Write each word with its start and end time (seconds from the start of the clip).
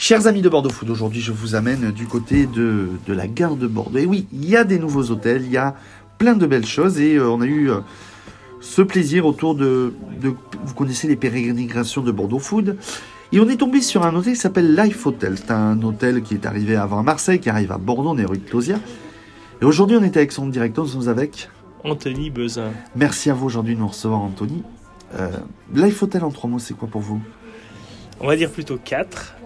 Chers 0.00 0.28
amis 0.28 0.42
de 0.42 0.48
Bordeaux 0.48 0.70
Food, 0.70 0.90
aujourd'hui 0.90 1.20
je 1.20 1.32
vous 1.32 1.54
amène 1.56 1.90
du 1.90 2.06
côté 2.06 2.46
de, 2.46 2.88
de 3.06 3.12
la 3.12 3.26
gare 3.26 3.56
de 3.56 3.66
Bordeaux. 3.66 3.98
Et 3.98 4.06
oui, 4.06 4.26
il 4.32 4.48
y 4.48 4.56
a 4.56 4.62
des 4.64 4.78
nouveaux 4.78 5.10
hôtels, 5.10 5.42
il 5.44 5.50
y 5.50 5.56
a 5.56 5.74
plein 6.18 6.34
de 6.36 6.46
belles 6.46 6.66
choses 6.66 7.00
et 7.00 7.16
euh, 7.16 7.28
on 7.28 7.40
a 7.40 7.46
eu 7.46 7.70
euh, 7.70 7.80
ce 8.60 8.80
plaisir 8.82 9.26
autour 9.26 9.56
de, 9.56 9.92
de- 10.20 10.32
Vous 10.64 10.74
connaissez 10.74 11.08
les 11.08 11.16
pérégrinations 11.16 12.02
de 12.02 12.12
Bordeaux 12.12 12.38
Food. 12.38 12.76
Et 13.32 13.40
on 13.40 13.48
est 13.48 13.56
tombé 13.56 13.80
sur 13.82 14.06
un 14.06 14.14
hôtel 14.14 14.34
qui 14.34 14.38
s'appelle 14.40 14.74
Life 14.74 15.04
Hotel. 15.04 15.36
C'est 15.36 15.50
un 15.50 15.82
hôtel 15.82 16.22
qui 16.22 16.34
est 16.34 16.46
arrivé 16.46 16.76
avant 16.76 17.02
Marseille, 17.02 17.40
qui 17.40 17.50
arrive 17.50 17.72
à 17.72 17.78
Bordeaux, 17.78 18.10
on 18.10 18.18
est 18.18 18.24
rue 18.24 18.38
de. 18.38 18.78
Et 19.60 19.64
aujourd'hui 19.64 19.96
on 19.96 20.02
est 20.04 20.16
avec 20.16 20.30
son 20.30 20.46
directeur, 20.46 20.84
nous 20.84 20.90
sommes 20.92 21.08
avec. 21.08 21.50
Anthony 21.84 22.30
Bezin. 22.30 22.70
Merci 22.94 23.30
à 23.30 23.34
vous 23.34 23.46
aujourd'hui 23.46 23.74
de 23.74 23.80
nous 23.80 23.88
recevoir 23.88 24.20
Anthony. 24.20 24.62
Euh, 25.18 25.28
Life 25.74 26.02
Hotel 26.04 26.22
en 26.22 26.30
trois 26.30 26.48
mots, 26.48 26.58
c'est 26.60 26.74
quoi 26.74 26.88
pour 26.88 27.00
vous? 27.00 27.20
On 28.20 28.26
va 28.26 28.36
dire 28.36 28.50
plutôt 28.50 28.78
4. 28.82 29.36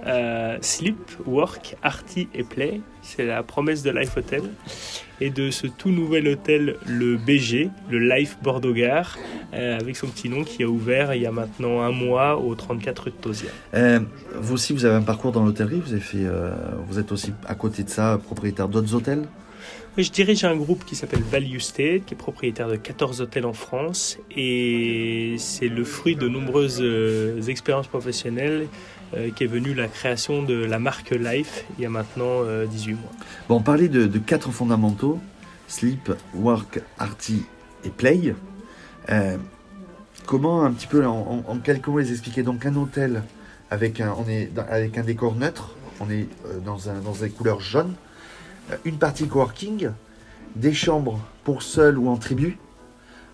sleep, 0.62 0.96
Work, 1.26 1.76
Arty 1.82 2.28
et 2.34 2.42
Play. 2.42 2.80
C'est 3.02 3.26
la 3.26 3.42
promesse 3.42 3.82
de 3.82 3.90
Life 3.90 4.16
Hotel. 4.16 4.42
Et 5.20 5.30
de 5.30 5.50
ce 5.50 5.66
tout 5.66 5.90
nouvel 5.90 6.26
hôtel, 6.26 6.76
le 6.86 7.16
BG, 7.16 7.70
le 7.90 7.98
Life 7.98 8.38
Bordeaux 8.42 8.72
Gare, 8.72 9.18
euh, 9.52 9.78
avec 9.78 9.96
son 9.96 10.06
petit 10.06 10.28
nom 10.28 10.42
qui 10.42 10.62
a 10.62 10.66
ouvert 10.66 11.14
il 11.14 11.22
y 11.22 11.26
a 11.26 11.30
maintenant 11.30 11.82
un 11.82 11.92
mois 11.92 12.38
au 12.38 12.54
34 12.54 13.04
rue 13.04 13.10
de 13.10 13.16
Tauziat. 13.16 13.50
Euh, 13.74 14.00
vous 14.36 14.54
aussi, 14.54 14.72
vous 14.72 14.84
avez 14.84 14.96
un 14.96 15.02
parcours 15.02 15.32
dans 15.32 15.44
l'hôtellerie. 15.44 15.80
Vous 15.84 15.94
euh, 16.14 16.54
vous 16.88 16.98
êtes 16.98 17.12
aussi 17.12 17.32
à 17.46 17.54
côté 17.54 17.84
de 17.84 17.90
ça 17.90 18.18
propriétaire 18.24 18.68
d'autres 18.68 18.94
hôtels? 18.94 19.24
Je 19.98 20.10
dirige 20.10 20.44
un 20.44 20.56
groupe 20.56 20.84
qui 20.84 20.96
s'appelle 20.96 21.22
Value 21.22 21.58
State, 21.58 22.06
qui 22.06 22.14
est 22.14 22.16
propriétaire 22.16 22.68
de 22.68 22.76
14 22.76 23.20
hôtels 23.20 23.44
en 23.44 23.52
France. 23.52 24.18
Et 24.34 25.34
c'est 25.38 25.68
le 25.68 25.84
fruit 25.84 26.16
de 26.16 26.28
nombreuses 26.28 26.80
euh, 26.80 27.42
expériences 27.42 27.88
professionnelles 27.88 28.68
euh, 29.14 29.30
qui 29.30 29.44
est 29.44 29.48
venue 29.48 29.74
la 29.74 29.88
création 29.88 30.42
de 30.42 30.54
la 30.54 30.78
marque 30.78 31.10
Life 31.10 31.64
il 31.76 31.82
y 31.82 31.86
a 31.86 31.90
maintenant 31.90 32.42
euh, 32.44 32.66
18 32.66 32.94
mois. 32.94 33.10
Bon, 33.48 33.56
on 33.56 33.62
parlait 33.62 33.88
de, 33.88 34.18
quatre 34.18 34.50
fondamentaux 34.50 35.20
sleep, 35.68 36.12
work, 36.34 36.80
arty 36.98 37.42
et 37.84 37.90
play. 37.90 38.34
Euh, 39.10 39.36
comment 40.26 40.64
un 40.64 40.72
petit 40.72 40.86
peu 40.86 41.04
en, 41.06 41.42
quelques 41.64 41.88
mots 41.88 41.98
les 41.98 42.12
expliquer 42.12 42.42
Donc 42.42 42.66
un 42.66 42.76
hôtel 42.76 43.22
avec 43.70 44.00
un, 44.00 44.14
décor 45.02 45.34
neutre. 45.34 45.74
On 46.00 46.10
est 46.10 46.28
euh, 46.46 46.58
dans 46.64 46.90
un 46.90 47.00
dans 47.00 47.12
des 47.12 47.30
couleurs 47.30 47.60
jaunes. 47.60 47.94
Euh, 48.70 48.76
une 48.84 48.98
partie 48.98 49.26
coworking, 49.26 49.90
des 50.56 50.74
chambres 50.74 51.20
pour 51.44 51.62
seul 51.62 51.98
ou 51.98 52.08
en 52.08 52.16
tribu, 52.16 52.58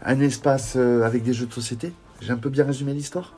un 0.04 0.20
espace 0.20 0.74
euh, 0.76 1.02
avec 1.02 1.22
des 1.22 1.32
jeux 1.32 1.46
de 1.46 1.52
société. 1.52 1.92
J'ai 2.20 2.30
un 2.32 2.36
peu 2.36 2.50
bien 2.50 2.64
résumé 2.64 2.94
l'histoire? 2.94 3.34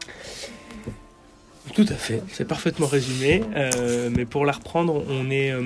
Tout 1.74 1.86
à 1.88 1.94
fait, 1.94 2.22
c'est 2.32 2.46
parfaitement 2.46 2.86
résumé. 2.86 3.44
Euh, 3.54 4.10
mais 4.14 4.24
pour 4.24 4.44
la 4.44 4.52
reprendre, 4.52 5.04
on 5.08 5.30
est 5.30 5.52
euh, 5.52 5.62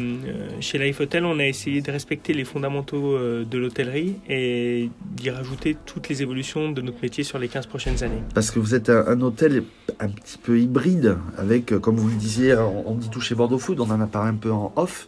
chez 0.60 0.78
Life 0.78 1.00
Hotel, 1.00 1.24
on 1.24 1.38
a 1.38 1.46
essayé 1.46 1.80
de 1.80 1.90
respecter 1.90 2.34
les 2.34 2.44
fondamentaux 2.44 3.14
euh, 3.14 3.44
de 3.44 3.58
l'hôtellerie 3.58 4.16
et 4.28 4.90
d'y 5.12 5.30
rajouter 5.30 5.76
toutes 5.86 6.08
les 6.08 6.20
évolutions 6.20 6.72
de 6.72 6.82
notre 6.82 6.98
métier 7.00 7.24
sur 7.24 7.38
les 7.38 7.48
15 7.48 7.66
prochaines 7.66 8.02
années. 8.02 8.22
Parce 8.34 8.50
que 8.50 8.58
vous 8.58 8.74
êtes 8.74 8.90
un, 8.90 9.06
un 9.06 9.20
hôtel 9.22 9.64
un 9.98 10.08
petit 10.08 10.36
peu 10.36 10.60
hybride, 10.60 11.16
avec, 11.38 11.78
comme 11.78 11.96
vous 11.96 12.08
le 12.08 12.16
disiez, 12.16 12.54
on, 12.54 12.90
on 12.90 12.94
dit 12.96 13.08
tout 13.08 13.20
chez 13.20 13.34
Bordeaux 13.34 13.58
Food, 13.58 13.80
on 13.80 13.90
en 13.90 14.00
a 14.00 14.06
parlé 14.06 14.30
un 14.30 14.34
peu 14.34 14.52
en 14.52 14.72
off, 14.76 15.06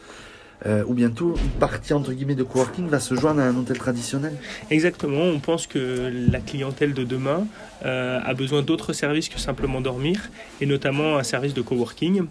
euh, 0.64 0.84
où 0.86 0.94
bientôt 0.94 1.34
une 1.36 1.58
partie 1.58 1.92
entre 1.92 2.12
guillemets 2.12 2.34
de 2.34 2.42
coworking 2.42 2.86
va 2.88 3.00
se 3.00 3.14
joindre 3.14 3.40
à 3.40 3.44
un 3.44 3.56
hôtel 3.56 3.78
traditionnel. 3.78 4.32
Exactement, 4.70 5.22
on 5.22 5.38
pense 5.38 5.66
que 5.66 6.10
la 6.30 6.40
clientèle 6.40 6.94
de 6.94 7.04
demain 7.04 7.46
euh, 7.84 8.18
a 8.24 8.32
besoin 8.32 8.62
d'autres 8.62 8.94
services 8.94 9.28
que 9.28 9.38
simplement 9.38 9.80
dormir, 9.80 10.30
et 10.60 10.66
notamment 10.66 11.18
un 11.18 11.22
service 11.22 11.52
de 11.52 11.60
coworking, 11.60 12.24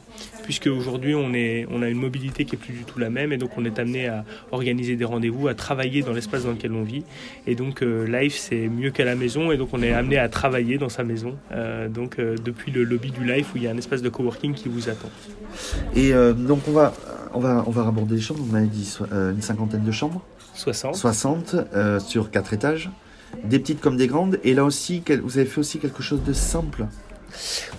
puisque 0.44 0.68
aujourd'hui 0.68 1.14
on, 1.14 1.34
est, 1.34 1.68
on 1.70 1.84
a 1.84 1.88
une 1.90 2.00
mobilité 2.00 2.46
qui 2.46 2.56
est 2.56 2.58
plus 2.58 2.73
du 2.73 2.84
tout 2.84 2.98
la 2.98 3.12
même, 3.12 3.31
et 3.31 3.38
donc 3.38 3.52
on 3.58 3.66
est 3.66 3.78
amené 3.78 4.08
à 4.08 4.26
organiser 4.52 4.96
des 4.96 5.06
rendez-vous, 5.06 5.48
à 5.48 5.53
travailler 5.53 6.02
dans 6.02 6.14
l'espace 6.14 6.46
dans 6.46 6.52
lequel 6.52 6.72
on 6.72 6.84
vit, 6.84 7.03
et 7.46 7.53
donc 7.53 7.84
euh, 7.84 8.08
Life 8.08 8.35
c'est 8.35 8.68
mieux 8.68 8.90
qu'à 8.90 9.06
la 9.06 9.16
maison, 9.16 9.52
et 9.52 9.58
donc 9.58 9.69
on 9.74 9.84
est 9.84 9.94
amené 9.94 10.18
à 10.18 10.30
travailler 10.30 10.78
dans 10.78 10.90
sa 10.90 11.03
maison, 11.03 11.35
euh, 11.52 11.88
donc 11.90 12.18
depuis 12.18 12.72
le 12.72 12.84
lobby 12.84 13.12
du 13.12 13.24
Life 13.24 13.53
où 13.53 13.58
il 13.58 13.64
y 13.64 13.68
a 13.68 13.72
un 13.72 13.78
espace 13.78 14.02
de 14.02 14.09
coworking 14.09 14.53
qui 14.53 14.68
vous 14.68 14.90
attend. 14.90 15.09
Et 15.96 16.12
donc 16.12 16.68
on 16.68 16.72
va, 16.72 16.94
on 17.35 17.40
va, 17.40 17.63
on 17.68 17.72
va 17.72 17.88
aborder 17.88 18.16
les 18.16 18.22
chambres, 18.22 18.41
vous 18.44 18.51
m'avez 18.51 18.68
dit 18.68 18.85
so- 18.85 19.06
euh, 19.12 19.31
une 19.31 19.41
cinquantaine 19.41 19.84
de 19.84 19.91
chambres, 19.91 20.22
60. 20.56 20.96
60 20.96 21.56
euh, 21.73 22.00
sur 22.00 22.31
quatre 22.31 22.53
étages, 22.53 22.90
des 23.44 23.59
petites 23.59 23.81
comme 23.81 23.97
des 23.97 24.07
grandes, 24.07 24.40
et 24.44 24.53
là 24.53 24.63
aussi, 24.63 25.03
vous 25.23 25.38
avez 25.38 25.47
fait 25.47 25.59
aussi 25.59 25.79
quelque 25.79 26.01
chose 26.01 26.23
de 26.23 26.34
simple. 26.34 26.85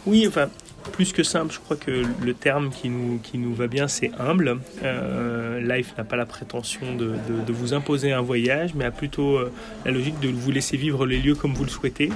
Oui, 0.07 0.27
enfin, 0.29 0.49
plus 0.93 1.13
que 1.13 1.23
simple, 1.23 1.53
je 1.53 1.59
crois 1.59 1.77
que 1.77 2.03
le 2.23 2.35
terme 2.35 2.71
qui 2.71 2.89
nous, 2.91 3.19
qui 3.23 3.39
nous 3.39 3.55
va 3.55 3.67
bien, 3.67 3.89
c'est 3.89 4.11
humble. 4.19 4.59
Euh, 4.85 5.61
Life 5.61 5.95
n'a 5.97 6.05
pas 6.05 6.17
la 6.17 6.27
prétention 6.27 6.95
de, 6.95 7.07
de- 7.29 7.45
de 7.47 7.53
vous 7.53 7.73
imposer 7.75 8.13
un 8.13 8.21
voyage, 8.21 8.75
mais 8.75 8.85
a 8.85 8.91
plutôt 8.91 9.37
euh, 9.37 9.51
la 9.85 9.91
logique 9.93 10.21
de 10.21 10.29
vous 10.29 10.51
laisser 10.51 10.77
vivre 10.77 11.07
les 11.07 11.19
lieux 11.19 11.35
comme 11.35 11.55
vous 11.55 11.65
le 11.65 11.71
souhaitez. 11.71 12.11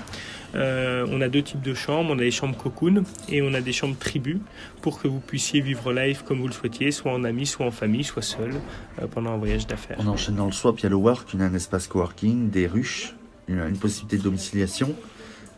Euh, 0.54 1.06
on 1.10 1.20
a 1.20 1.28
deux 1.28 1.42
types 1.42 1.62
de 1.62 1.74
chambres, 1.74 2.10
on 2.10 2.18
a 2.18 2.22
des 2.22 2.30
chambres 2.30 2.56
cocoon 2.56 3.04
et 3.28 3.42
on 3.42 3.54
a 3.54 3.60
des 3.60 3.72
chambres 3.72 3.96
tribu 3.98 4.40
pour 4.82 5.00
que 5.00 5.08
vous 5.08 5.20
puissiez 5.20 5.60
vivre 5.60 5.92
life 5.92 6.22
comme 6.22 6.40
vous 6.40 6.46
le 6.46 6.52
souhaitiez, 6.52 6.90
soit 6.90 7.12
en 7.12 7.24
amis, 7.24 7.46
soit 7.46 7.66
en 7.66 7.70
famille, 7.70 8.04
soit 8.04 8.22
seul, 8.22 8.52
euh, 9.00 9.06
pendant 9.06 9.30
un 9.30 9.36
voyage 9.36 9.66
d'affaires. 9.66 9.96
On 10.00 10.06
enchaîne 10.08 10.36
dans 10.36 10.46
le 10.46 10.52
swap, 10.52 10.78
il 10.80 10.84
y 10.84 10.86
a 10.86 10.90
le 10.90 10.96
work, 10.96 11.28
il 11.34 11.40
y 11.40 11.42
a 11.42 11.46
un 11.46 11.54
espace 11.54 11.86
coworking, 11.86 12.50
des 12.50 12.66
ruches, 12.66 13.14
une, 13.48 13.76
possibilité 13.76 14.18
de 14.18 14.22
domiciliation. 14.22 14.94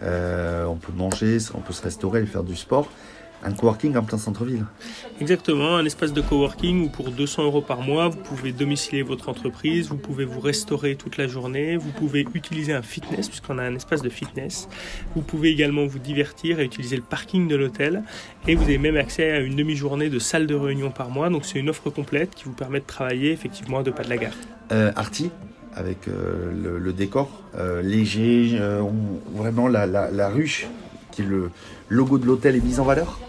Euh, 0.02 0.64
on 0.64 0.76
peut 0.76 0.92
manger, 0.92 1.38
on 1.54 1.60
peut 1.60 1.72
se 1.72 1.82
restaurer, 1.82 2.24
faire 2.26 2.44
du 2.44 2.56
sport. 2.56 2.88
Un 3.44 3.52
coworking 3.52 3.96
en 3.96 4.04
plein 4.04 4.18
centre-ville. 4.18 4.64
Exactement, 5.20 5.76
un 5.76 5.84
espace 5.84 6.12
de 6.12 6.20
coworking 6.20 6.84
où 6.84 6.88
pour 6.88 7.10
200 7.10 7.42
euros 7.44 7.60
par 7.60 7.80
mois, 7.80 8.08
vous 8.08 8.18
pouvez 8.18 8.52
domicilier 8.52 9.02
votre 9.02 9.28
entreprise, 9.28 9.88
vous 9.88 9.96
pouvez 9.96 10.24
vous 10.24 10.38
restaurer 10.40 10.94
toute 10.94 11.16
la 11.16 11.26
journée, 11.26 11.76
vous 11.76 11.90
pouvez 11.90 12.24
utiliser 12.34 12.72
un 12.72 12.82
fitness 12.82 13.28
puisqu'on 13.28 13.58
a 13.58 13.62
un 13.64 13.74
espace 13.74 14.00
de 14.02 14.08
fitness. 14.08 14.68
Vous 15.16 15.22
pouvez 15.22 15.50
également 15.50 15.86
vous 15.86 15.98
divertir 15.98 16.60
et 16.60 16.64
utiliser 16.64 16.96
le 16.96 17.02
parking 17.02 17.48
de 17.48 17.56
l'hôtel 17.56 18.02
et 18.46 18.54
vous 18.54 18.62
avez 18.64 18.78
même 18.78 18.96
accès 18.96 19.30
à 19.32 19.40
une 19.40 19.56
demi-journée 19.56 20.08
de 20.08 20.18
salle 20.20 20.46
de 20.46 20.54
réunion 20.54 20.90
par 20.90 21.10
mois. 21.10 21.28
Donc 21.28 21.44
c'est 21.44 21.58
une 21.58 21.68
offre 21.68 21.90
complète 21.90 22.34
qui 22.36 22.44
vous 22.44 22.52
permet 22.52 22.80
de 22.80 22.86
travailler 22.86 23.32
effectivement 23.32 23.78
à 23.78 23.82
deux 23.82 23.92
pas 23.92 24.04
de 24.04 24.10
la 24.10 24.18
gare. 24.18 24.34
Euh, 24.70 24.92
Arty, 24.94 25.30
avec 25.74 26.06
euh, 26.06 26.52
le, 26.62 26.78
le 26.78 26.92
décor 26.92 27.42
euh, 27.56 27.82
léger, 27.82 28.52
euh, 28.60 28.80
on- 28.82 29.36
vraiment 29.38 29.66
la, 29.68 29.86
la- 29.86 30.10
la 30.10 30.28
ruche, 30.28 30.66
qui 31.12 31.22
le 31.22 31.50
logo 31.88 32.18
de 32.18 32.26
l'hôtel, 32.26 32.56
est 32.56 32.64
mise 32.64 32.80
en 32.80 32.84
valeur. 32.84 33.20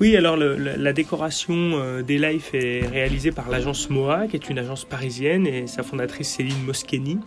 Oui, 0.00 0.16
alors 0.16 0.36
la, 0.36 0.92
décoration 0.92 1.54
euh, 1.54 2.02
des 2.02 2.18
Life 2.18 2.54
est 2.54 2.84
réalisée 2.84 3.30
par 3.30 3.48
l'agence 3.48 3.88
MOA, 3.88 4.26
qui 4.26 4.34
est 4.34 4.50
une 4.50 4.58
agence 4.58 4.84
parisienne, 4.84 5.46
et 5.46 5.68
sa 5.68 5.84
fondatrice 5.84 6.28
Céline 6.28 6.64
Moscheni. 6.64 7.20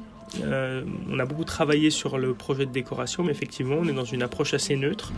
Euh, 0.44 0.84
on 1.10 1.18
a 1.20 1.26
beaucoup 1.26 1.46
travaillé 1.46 1.90
sur 1.90 2.18
le 2.18 2.34
projet 2.34 2.66
de 2.66 2.72
décoration, 2.72 3.24
mais 3.24 3.32
effectivement, 3.32 3.78
on 3.80 3.88
est 3.88 3.94
dans 3.94 4.04
une 4.04 4.24
approche 4.24 4.54
assez 4.54 4.76
neutre, 4.76 5.14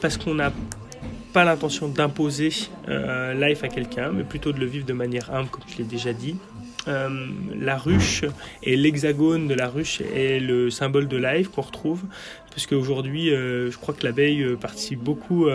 parce 0.00 0.16
qu'on 0.16 0.34
n'a 0.34 0.52
pas 1.32 1.44
l'intention 1.44 1.86
d'imposer 1.88 2.50
euh, 2.88 3.34
Life 3.34 3.62
à 3.62 3.68
quelqu'un, 3.68 4.10
mais 4.10 4.24
plutôt 4.24 4.52
de 4.52 4.58
le 4.58 4.66
vivre 4.66 4.86
de 4.86 4.92
manière 4.92 5.32
humble, 5.32 5.50
comme 5.50 5.62
je 5.68 5.78
l'ai 5.78 5.84
déjà 5.84 6.12
dit. 6.12 6.36
Euh, 6.88 7.08
la 7.54 7.76
ruche 7.76 8.24
et 8.62 8.76
l'hexagone 8.76 9.46
de 9.46 9.54
la 9.54 9.68
ruche 9.68 10.00
est 10.00 10.40
le 10.40 10.70
symbole 10.70 11.06
de 11.06 11.16
Life 11.16 11.48
qu'on 11.48 11.62
retrouve, 11.62 12.02
parce 12.50 12.66
qu'aujourd'hui, 12.66 13.30
euh, 13.30 13.70
je 13.70 13.76
crois 13.78 13.94
que 13.94 14.04
l'abeille 14.06 14.42
euh, 14.42 14.56
participe 14.56 15.00
beaucoup 15.00 15.48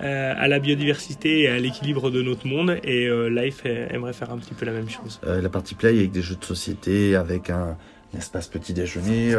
à 0.00 0.48
la 0.48 0.58
biodiversité 0.58 1.42
et 1.42 1.48
à 1.48 1.58
l'équilibre 1.58 2.10
de 2.10 2.22
notre 2.22 2.46
monde. 2.46 2.76
Et 2.84 3.08
Life 3.30 3.64
aimerait 3.64 4.12
faire 4.12 4.30
un 4.30 4.38
petit 4.38 4.54
peu 4.54 4.66
la 4.66 4.72
même 4.72 4.90
chose. 4.90 5.20
La 5.24 5.48
partie 5.48 5.74
play 5.74 5.90
avec 5.90 6.12
des 6.12 6.22
jeux 6.22 6.36
de 6.36 6.44
société, 6.44 7.16
avec 7.16 7.50
un, 7.50 7.76
un 8.14 8.18
espace 8.18 8.48
petit 8.48 8.72
déjeuner. 8.72 9.34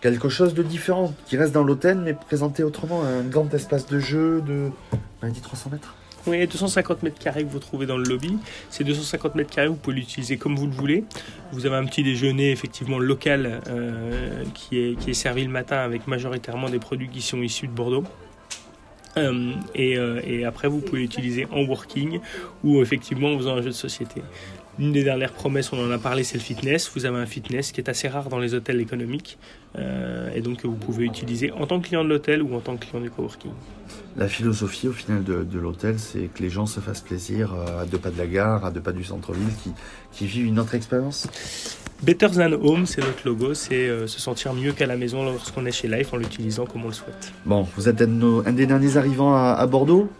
quelque 0.00 0.28
chose 0.28 0.54
de 0.54 0.62
différent 0.62 1.14
qui 1.26 1.36
reste 1.36 1.52
dans 1.52 1.64
l'hôtel, 1.64 1.98
mais 1.98 2.14
présenté 2.14 2.62
autrement. 2.62 3.04
Un 3.04 3.22
grand 3.22 3.52
espace 3.54 3.86
de 3.86 3.98
jeu 3.98 4.40
de. 4.40 4.70
On 5.22 5.26
a 5.26 5.30
dit 5.30 5.40
300 5.40 5.70
mètres. 5.70 5.94
Oui, 6.26 6.46
250 6.46 7.02
mètres 7.02 7.18
carrés 7.18 7.44
que 7.44 7.50
vous 7.50 7.58
trouvez 7.58 7.84
dans 7.84 7.96
le 7.96 8.04
lobby. 8.04 8.38
Ces 8.70 8.84
250 8.84 9.34
mètres 9.34 9.50
carrés, 9.50 9.66
vous 9.66 9.74
pouvez 9.74 9.96
l'utiliser 9.96 10.36
comme 10.36 10.54
vous 10.54 10.66
le 10.66 10.72
voulez. 10.72 11.04
Vous 11.50 11.66
avez 11.66 11.74
un 11.74 11.84
petit 11.84 12.04
déjeuner 12.04 12.52
effectivement 12.52 13.00
local 13.00 13.60
euh, 13.66 14.44
qui, 14.54 14.78
est, 14.78 14.98
qui 14.98 15.10
est 15.10 15.14
servi 15.14 15.42
le 15.42 15.50
matin 15.50 15.78
avec 15.78 16.06
majoritairement 16.06 16.68
des 16.68 16.78
produits 16.78 17.08
qui 17.08 17.22
sont 17.22 17.42
issus 17.42 17.66
de 17.66 17.72
Bordeaux. 17.72 18.04
Euh, 19.16 19.52
et, 19.74 19.98
euh, 19.98 20.20
et 20.24 20.44
après, 20.44 20.68
vous 20.68 20.78
pouvez 20.78 21.00
l'utiliser 21.00 21.46
en 21.50 21.62
working 21.64 22.20
ou 22.62 22.80
effectivement 22.80 23.32
en 23.32 23.38
faisant 23.38 23.56
un 23.56 23.62
jeu 23.62 23.70
de 23.70 23.72
société. 23.72 24.22
L'une 24.78 24.92
des 24.92 25.04
dernières 25.04 25.32
promesses, 25.32 25.70
on 25.72 25.78
en 25.86 25.90
a 25.90 25.98
parlé, 25.98 26.24
c'est 26.24 26.38
le 26.38 26.42
fitness. 26.42 26.90
Vous 26.94 27.04
avez 27.04 27.18
un 27.18 27.26
fitness 27.26 27.72
qui 27.72 27.80
est 27.80 27.90
assez 27.90 28.08
rare 28.08 28.28
dans 28.30 28.38
les 28.38 28.54
hôtels 28.54 28.80
économiques 28.80 29.38
euh, 29.76 30.30
et 30.34 30.40
donc 30.40 30.62
que 30.62 30.66
vous 30.66 30.76
pouvez 30.76 31.04
utiliser 31.04 31.52
en 31.52 31.66
tant 31.66 31.78
que 31.78 31.88
client 31.88 32.02
de 32.04 32.08
l'hôtel 32.08 32.42
ou 32.42 32.54
en 32.54 32.60
tant 32.60 32.76
que 32.76 32.86
client 32.86 33.02
du 33.02 33.10
coworking. 33.10 33.50
La 34.16 34.28
philosophie 34.28 34.88
au 34.88 34.92
final 34.92 35.24
de, 35.24 35.44
de 35.44 35.58
l'hôtel, 35.58 35.98
c'est 35.98 36.30
que 36.34 36.42
les 36.42 36.48
gens 36.48 36.64
se 36.66 36.80
fassent 36.80 37.02
plaisir 37.02 37.52
euh, 37.54 37.82
à 37.82 37.84
deux 37.84 37.98
pas 37.98 38.10
de 38.10 38.16
la 38.18 38.26
gare, 38.26 38.64
à 38.64 38.70
deux 38.70 38.80
pas 38.80 38.92
du 38.92 39.04
centre-ville, 39.04 39.52
qui, 39.62 39.72
qui 40.12 40.26
vivent 40.26 40.46
une 40.46 40.58
autre 40.58 40.74
expérience. 40.74 41.28
Better 42.02 42.28
Than 42.30 42.52
Home, 42.62 42.86
c'est 42.86 43.00
notre 43.02 43.26
logo, 43.28 43.52
c'est 43.54 43.74
euh, 43.88 44.06
se 44.06 44.20
sentir 44.20 44.54
mieux 44.54 44.72
qu'à 44.72 44.86
la 44.86 44.96
maison 44.96 45.22
lorsqu'on 45.22 45.66
est 45.66 45.70
chez 45.72 45.86
Life 45.86 46.12
en 46.14 46.16
l'utilisant 46.16 46.64
comme 46.64 46.84
on 46.84 46.88
le 46.88 46.94
souhaite. 46.94 47.32
Bon, 47.44 47.68
vous 47.76 47.88
êtes 47.88 48.00
un, 48.02 48.06
de 48.06 48.12
nos- 48.12 48.46
un 48.46 48.52
des 48.52 48.66
derniers 48.66 48.96
arrivants 48.96 49.34
à, 49.34 49.52
à 49.52 49.66
Bordeaux? 49.66 50.10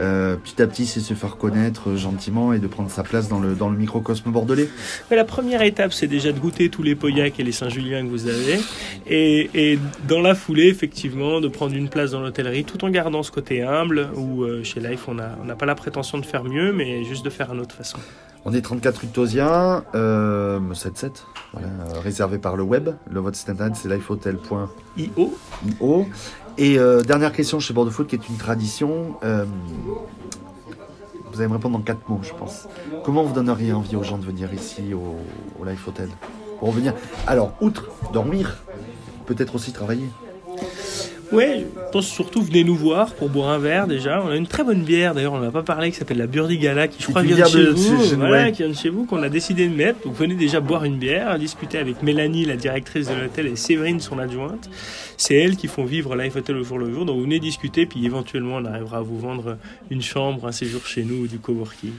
Euh, 0.00 0.36
petit 0.36 0.60
à 0.62 0.66
petit, 0.66 0.86
c'est 0.86 1.00
se 1.00 1.14
faire 1.14 1.36
connaître 1.36 1.96
gentiment 1.96 2.52
et 2.52 2.58
de 2.58 2.66
prendre 2.66 2.90
sa 2.90 3.02
place 3.02 3.28
dans 3.28 3.40
le, 3.40 3.54
dans 3.54 3.68
le 3.68 3.76
microcosme 3.76 4.30
bordelais 4.30 4.68
Mais 5.10 5.16
La 5.16 5.24
première 5.24 5.62
étape, 5.62 5.92
c'est 5.92 6.06
déjà 6.06 6.32
de 6.32 6.38
goûter 6.38 6.68
tous 6.68 6.82
les 6.82 6.94
Pauillac 6.94 7.38
et 7.38 7.42
les 7.42 7.52
Saint-Julien 7.52 8.02
que 8.04 8.10
vous 8.10 8.26
avez. 8.26 8.60
Et, 9.06 9.50
et, 9.54 9.78
dans 10.06 10.20
la 10.20 10.34
foulée, 10.34 10.68
effectivement, 10.68 11.40
de 11.40 11.48
prendre 11.48 11.74
une 11.74 11.88
place 11.88 12.12
dans 12.12 12.20
l'hôtellerie 12.20 12.64
tout 12.64 12.84
en 12.84 12.90
gardant 12.90 13.22
ce 13.22 13.30
côté 13.30 13.62
humble 13.62 14.08
où 14.16 14.42
euh, 14.42 14.62
chez 14.64 14.80
Life, 14.80 15.08
on 15.08 15.14
n'a 15.14 15.36
on 15.42 15.56
pas 15.56 15.66
la 15.66 15.74
prétention 15.74 16.18
de 16.18 16.26
faire 16.26 16.44
mieux, 16.44 16.72
mais 16.72 17.04
juste 17.04 17.24
de 17.24 17.30
faire 17.30 17.50
à 17.50 17.54
notre 17.54 17.74
façon. 17.74 17.98
On 18.44 18.54
est 18.54 18.62
34 18.62 18.98
rue 18.98 19.06
Tosia, 19.08 19.84
euh, 19.94 20.60
77, 20.72 21.26
voilà, 21.52 21.68
réservé 22.00 22.38
par 22.38 22.56
le 22.56 22.62
web. 22.62 22.90
Le 23.10 23.20
votre 23.20 23.36
site 23.36 23.50
internet, 23.50 23.76
c'est 23.76 23.88
lifehotel.io. 23.88 25.36
IO. 25.80 26.06
Et 26.56 26.78
euh, 26.78 27.02
dernière 27.02 27.32
question 27.32 27.60
chez 27.60 27.74
Bordeaux 27.74 27.90
Foot, 27.90 28.06
qui 28.06 28.14
est 28.14 28.28
une 28.28 28.36
tradition. 28.36 29.16
Euh, 29.22 29.44
vous 31.30 31.40
allez 31.40 31.48
me 31.48 31.54
répondre 31.54 31.78
dans 31.78 31.84
quatre 31.84 32.08
mots, 32.08 32.20
je 32.22 32.32
pense. 32.32 32.68
Comment 33.04 33.22
vous 33.22 33.34
donneriez 33.34 33.72
envie 33.72 33.96
aux 33.96 34.02
gens 34.02 34.18
de 34.18 34.24
venir 34.24 34.52
ici 34.54 34.94
au, 34.94 35.16
au 35.60 35.64
Life 35.64 35.86
Hotel 35.86 36.08
Pour 36.58 36.72
venir. 36.72 36.94
Alors, 37.26 37.52
outre 37.60 37.88
dormir, 38.12 38.58
peut-être 39.26 39.54
aussi 39.56 39.72
travailler? 39.72 40.08
Ouais, 41.32 41.66
je 41.74 41.92
pense 41.92 42.06
surtout 42.06 42.42
venez 42.42 42.64
nous 42.64 42.76
voir 42.76 43.14
pour 43.14 43.28
boire 43.28 43.50
un 43.50 43.58
verre 43.58 43.86
déjà. 43.86 44.22
On 44.24 44.28
a 44.28 44.36
une 44.36 44.46
très 44.46 44.64
bonne 44.64 44.82
bière 44.82 45.14
d'ailleurs, 45.14 45.34
on 45.34 45.40
n'a 45.40 45.50
pas 45.50 45.62
parlé, 45.62 45.90
qui 45.90 45.96
s'appelle 45.96 46.18
la 46.18 46.26
Burdigala, 46.26 46.88
qui 46.88 47.02
je 47.02 47.08
crois 47.08 47.22
vient 47.22 47.36
de 47.36 47.44
chez 47.44 47.66
vous, 47.66 48.16
voilà, 48.16 48.50
qui 48.50 48.62
vient 48.62 48.70
de 48.70 48.76
chez 48.76 48.88
vous, 48.88 49.04
qu'on 49.04 49.22
a 49.22 49.28
décidé 49.28 49.68
de 49.68 49.74
mettre. 49.74 50.00
Donc 50.04 50.14
venez 50.14 50.34
déjà 50.34 50.60
boire 50.60 50.84
une 50.84 50.96
bière, 50.96 51.38
discuter 51.38 51.78
avec 51.78 52.02
Mélanie, 52.02 52.44
la 52.44 52.56
directrice 52.56 53.08
de 53.08 53.14
l'hôtel, 53.14 53.46
et 53.46 53.56
Séverine, 53.56 54.00
son 54.00 54.18
adjointe. 54.18 54.70
C'est 55.16 55.34
elles 55.34 55.56
qui 55.56 55.66
font 55.66 55.84
vivre 55.84 56.16
Life 56.16 56.36
Hotel 56.36 56.56
au 56.56 56.64
jour 56.64 56.78
le 56.78 56.92
jour. 56.92 57.04
Donc 57.04 57.20
venez 57.20 57.40
discuter, 57.40 57.86
puis 57.86 58.04
éventuellement 58.06 58.56
on 58.56 58.64
arrivera 58.64 58.98
à 58.98 59.02
vous 59.02 59.18
vendre 59.18 59.58
une 59.90 60.02
chambre, 60.02 60.46
un 60.46 60.52
séjour 60.52 60.86
chez 60.86 61.04
nous 61.04 61.24
ou 61.24 61.26
du 61.26 61.38
coworking. 61.38 61.92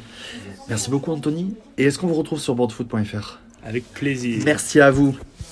Merci 0.69 0.89
beaucoup 0.89 1.11
Anthony. 1.11 1.53
Et 1.77 1.85
est-ce 1.85 1.99
qu'on 1.99 2.07
vous 2.07 2.15
retrouve 2.15 2.39
sur 2.39 2.55
boardfoot.fr 2.55 3.39
Avec 3.63 3.83
plaisir. 3.93 4.41
Merci 4.45 4.79
à 4.79 4.91
vous. 4.91 5.17